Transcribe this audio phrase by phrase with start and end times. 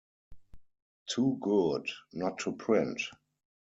[1.05, 3.03] Too good not to print!